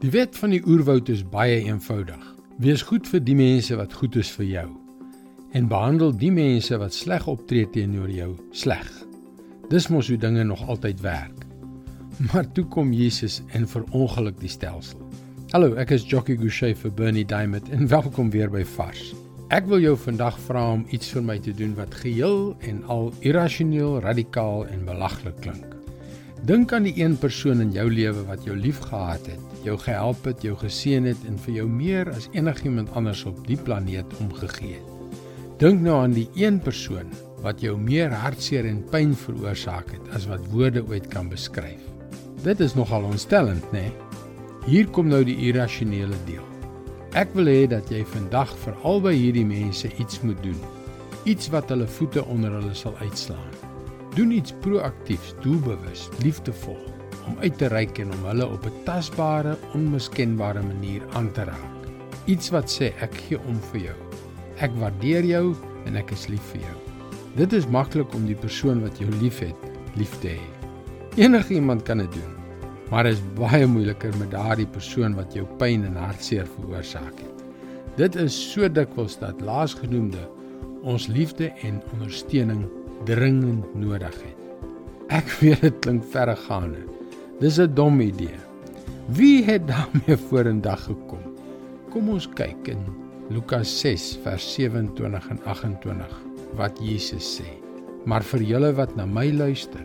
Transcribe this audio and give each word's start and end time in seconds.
Die 0.00 0.08
wet 0.10 0.32
van 0.40 0.54
die 0.54 0.62
oerwoud 0.64 1.10
is 1.12 1.20
baie 1.28 1.58
eenvoudig. 1.60 2.22
Wees 2.64 2.80
goed 2.88 3.04
vir 3.04 3.20
die 3.20 3.34
mense 3.36 3.76
wat 3.76 3.92
goed 3.92 4.14
is 4.16 4.30
vir 4.32 4.46
jou 4.48 4.68
en 5.52 5.66
behandel 5.68 6.12
die 6.14 6.30
mense 6.32 6.76
wat 6.78 6.94
sleg 6.94 7.26
optree 7.28 7.66
teenoor 7.74 8.08
jou 8.08 8.30
sleg. 8.56 8.86
Dis 9.68 9.90
mos 9.92 10.08
hoe 10.08 10.16
dinge 10.16 10.44
nog 10.46 10.62
altyd 10.72 11.02
werk. 11.04 11.42
Maar 12.30 12.48
toe 12.56 12.64
kom 12.72 12.94
Jesus 12.96 13.40
en 13.52 13.66
verongeluk 13.68 14.38
die 14.40 14.48
stelsel. 14.48 15.02
Hallo, 15.52 15.74
ek 15.76 15.92
is 15.98 16.06
Jockey 16.08 16.38
Gouchee 16.38 16.78
vir 16.78 16.94
Bernie 16.96 17.26
Diamond 17.26 17.68
en 17.68 17.90
welkom 17.90 18.30
weer 18.32 18.48
by 18.48 18.62
Vars. 18.76 19.10
Ek 19.52 19.68
wil 19.68 19.84
jou 19.84 19.96
vandag 20.00 20.38
vra 20.46 20.64
om 20.78 20.86
iets 20.94 21.12
vir 21.12 21.26
my 21.28 21.36
te 21.44 21.52
doen 21.52 21.76
wat 21.76 22.00
geheel 22.04 22.54
en 22.70 22.80
al 22.88 23.10
irrasioneel, 23.20 23.98
radikaal 24.06 24.64
en 24.70 24.88
belaglik 24.88 25.36
klink. 25.44 25.79
Dink 26.40 26.72
aan 26.72 26.86
die 26.88 26.94
een 26.96 27.18
persoon 27.20 27.60
in 27.60 27.72
jou 27.74 27.84
lewe 27.92 28.22
wat 28.24 28.46
jou 28.48 28.54
liefgehad 28.56 29.26
het, 29.28 29.58
jou 29.66 29.74
gehelp 29.78 30.24
het, 30.24 30.40
jou 30.42 30.54
geseën 30.56 31.04
het 31.04 31.26
en 31.28 31.36
vir 31.44 31.58
jou 31.58 31.66
meer 31.68 32.08
as 32.14 32.30
enigiemand 32.32 32.88
anders 32.96 33.26
op 33.28 33.42
die 33.44 33.58
planeet 33.60 34.14
omgegee 34.24 34.78
het. 34.78 35.20
Dink 35.60 35.84
nou 35.84 35.98
aan 36.00 36.16
die 36.16 36.28
een 36.40 36.56
persoon 36.64 37.12
wat 37.44 37.60
jou 37.60 37.76
meer 37.76 38.14
hartseer 38.16 38.64
en 38.64 38.80
pyn 38.88 39.12
veroorsaak 39.12 39.92
het 39.92 40.08
as 40.16 40.24
wat 40.32 40.48
woorde 40.54 40.80
ooit 40.88 41.10
kan 41.12 41.28
beskryf. 41.28 41.84
Dit 42.40 42.64
is 42.64 42.74
nogal 42.74 43.04
ontstellend, 43.04 43.64
né? 43.72 43.90
Nee? 43.90 43.92
Hier 44.64 44.88
kom 44.88 45.12
nou 45.12 45.20
die 45.24 45.36
irrasionele 45.50 46.16
deel. 46.24 46.44
Ek 47.16 47.32
wil 47.36 47.52
hê 47.52 47.66
dat 47.68 47.90
jy 47.92 48.00
vandag 48.16 48.52
vir 48.64 48.76
albei 48.80 49.16
hierdie 49.18 49.44
mense 49.44 49.92
iets 50.00 50.22
moet 50.24 50.40
doen. 50.44 50.60
Iets 51.28 51.52
wat 51.52 51.68
hulle 51.68 51.88
voete 52.00 52.24
onder 52.24 52.56
hulle 52.60 52.76
sal 52.76 52.96
uitslaan. 53.04 53.69
Doen 54.14 54.32
iets 54.34 54.54
proaktiefs, 54.60 55.34
doelbewus, 55.40 56.08
liefdevol 56.22 56.78
om 57.28 57.36
uit 57.38 57.58
te 57.58 57.68
reik 57.70 58.00
en 58.02 58.10
om 58.10 58.24
hulle 58.26 58.46
op 58.46 58.64
'n 58.66 58.82
tasbare, 58.84 59.56
onmiskenbare 59.74 60.62
manier 60.62 61.02
aan 61.12 61.30
te 61.32 61.44
raak. 61.44 61.80
Iets 62.26 62.50
wat 62.50 62.66
sê 62.70 62.90
ek 63.00 63.14
gee 63.14 63.38
om 63.38 63.60
vir 63.70 63.80
jou. 63.80 63.98
Ek 64.58 64.70
waardeer 64.74 65.24
jou 65.24 65.54
en 65.86 65.96
ek 65.96 66.10
is 66.10 66.26
lief 66.26 66.42
vir 66.52 66.60
jou. 66.60 66.76
Dit 67.36 67.52
is 67.52 67.66
maklik 67.66 68.14
om 68.14 68.26
die 68.26 68.34
persoon 68.34 68.82
wat 68.82 68.98
jou 68.98 69.10
liefhet, 69.20 69.56
lief 69.94 70.18
te 70.20 70.28
hê. 70.28 70.46
Enige 71.16 71.54
iemand 71.54 71.82
kan 71.82 71.98
dit 71.98 72.12
doen. 72.12 72.34
Maar 72.90 73.04
dit 73.04 73.12
is 73.12 73.22
baie 73.34 73.66
moeiliker 73.66 74.16
met 74.18 74.30
daardie 74.30 74.66
persoon 74.66 75.14
wat 75.14 75.34
jou 75.34 75.46
pyn 75.58 75.84
en 75.84 75.94
hartseer 75.94 76.46
veroorsaak 76.46 77.18
het. 77.18 77.44
Dit 77.96 78.16
is 78.16 78.52
so 78.52 78.68
dikwels 78.68 79.18
dat 79.18 79.40
laasgenoemde 79.40 80.28
ons 80.82 81.06
liefde 81.06 81.52
en 81.62 81.82
ondersteuning 81.92 82.66
dringend 83.04 83.74
nodig 83.74 84.14
het. 84.22 84.38
Ek 85.10 85.30
weet 85.40 85.64
dit 85.66 85.78
klink 85.84 86.04
verregaande. 86.12 86.84
Dis 87.40 87.58
'n 87.58 87.74
dom 87.74 88.00
idee. 88.00 88.38
Wie 89.08 89.44
het 89.44 89.66
daarmee 89.66 90.16
vorendag 90.28 90.84
gekom? 90.84 91.24
Kom 91.90 92.08
ons 92.08 92.28
kyk 92.28 92.68
in 92.68 92.82
Lukas 93.30 93.80
6 93.80 94.18
vers 94.22 94.44
27 94.54 95.30
en 95.30 95.40
28 95.44 96.20
wat 96.58 96.78
Jesus 96.82 97.40
sê. 97.40 97.48
Maar 98.04 98.22
vir 98.22 98.42
julle 98.42 98.72
wat 98.74 98.96
na 98.96 99.06
my 99.06 99.30
luister, 99.32 99.84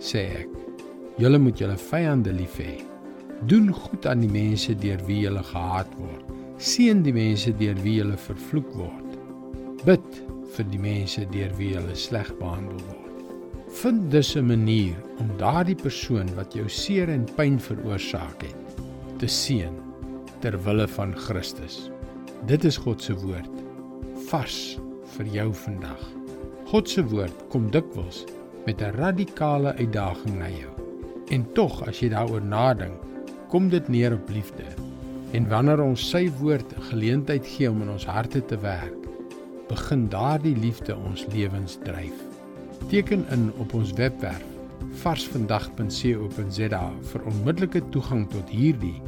sê 0.00 0.26
ek, 0.42 0.48
julle 1.18 1.38
moet 1.38 1.58
julle 1.58 1.76
vyande 1.76 2.32
lief 2.32 2.58
hê. 2.60 2.82
Doen 3.48 3.72
goed 3.74 4.06
aan 4.06 4.20
die 4.22 4.30
mense 4.30 4.74
deur 4.74 5.00
wie 5.06 5.22
julle 5.24 5.42
gehaat 5.42 5.90
word. 5.98 6.28
Seën 6.62 7.02
die 7.02 7.14
mense 7.14 7.52
deur 7.58 7.78
wie 7.82 7.98
julle 7.98 8.16
vervloek 8.16 8.70
word. 8.78 9.16
Bid 9.84 10.22
vir 10.56 10.68
die 10.72 10.80
mense 10.80 11.24
deur 11.32 11.52
wie 11.58 11.72
hulle 11.76 11.94
sleg 11.96 12.28
behandel 12.40 12.80
word. 12.88 13.08
Vind 13.80 14.10
dus 14.10 14.36
'n 14.36 14.46
manier 14.46 14.96
om 15.18 15.30
daardie 15.38 15.76
persoon 15.76 16.28
wat 16.34 16.54
jou 16.54 16.68
seer 16.68 17.08
en 17.08 17.24
pyn 17.36 17.58
veroorsaak 17.58 18.42
het, 18.42 18.76
te 19.18 19.26
seën 19.26 19.74
ter 20.40 20.58
wille 20.64 20.88
van 20.88 21.14
Christus. 21.16 21.90
Dit 22.46 22.64
is 22.64 22.76
God 22.76 23.02
se 23.02 23.14
woord 23.14 23.50
vars 24.28 24.78
vir 25.16 25.26
jou 25.26 25.52
vandag. 25.54 26.02
God 26.66 26.88
se 26.88 27.02
woord 27.04 27.48
kom 27.48 27.70
dikwels 27.70 28.24
met 28.66 28.80
'n 28.82 28.96
radikale 28.96 29.74
uitdaging 29.74 30.38
na 30.38 30.48
jou. 30.48 30.72
En 31.30 31.52
tog 31.52 31.82
as 31.88 32.00
jy 32.00 32.08
daaroor 32.08 32.42
nadink, 32.42 33.00
kom 33.48 33.68
dit 33.68 33.88
neer 33.88 34.12
op 34.12 34.28
liefde. 34.28 34.64
En 35.32 35.48
wanneer 35.48 35.80
ons 35.80 36.10
sy 36.10 36.30
woord 36.40 36.72
'n 36.76 36.82
geleentheid 36.82 37.46
gee 37.46 37.70
om 37.70 37.82
in 37.82 37.90
ons 37.90 38.06
harte 38.06 38.44
te 38.44 38.58
werk, 38.58 39.01
begin 39.72 40.08
daardie 40.12 40.56
liefde 40.56 40.96
ons 40.96 41.24
lewens 41.32 41.78
dryf. 41.86 42.16
Teken 42.90 43.24
in 43.32 43.48
op 43.62 43.72
ons 43.74 43.92
webwerf 43.96 44.44
varsvandag.co.za 45.00 46.82
vir 47.12 47.26
onmiddellike 47.30 47.80
toegang 47.94 48.26
tot 48.32 48.50
hierdie 48.52 48.98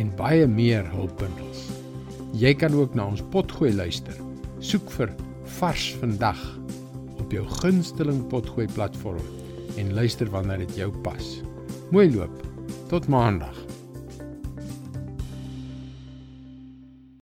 en 0.00 0.10
baie 0.18 0.46
meer 0.50 0.88
hulpbundels. 0.90 1.68
Jy 2.40 2.54
kan 2.58 2.74
ook 2.74 2.96
na 2.98 3.06
ons 3.12 3.22
potgooi 3.34 3.72
luister. 3.74 4.16
Soek 4.64 4.90
vir 4.96 5.12
Vars 5.60 5.90
Vandag 6.00 6.40
op 7.20 7.34
jou 7.34 7.44
gunsteling 7.60 8.24
potgooi 8.32 8.66
platform 8.74 9.26
en 9.78 9.94
luister 9.94 10.30
wanneer 10.32 10.64
dit 10.66 10.82
jou 10.82 10.90
pas. 11.04 11.34
Mooi 11.94 12.08
loop. 12.14 12.34
Tot 12.90 13.06
maandag. 13.10 13.69